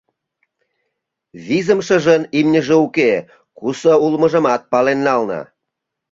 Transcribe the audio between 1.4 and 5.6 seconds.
Визымшыжын имньыже уке, кусо улмыжымат пален нална.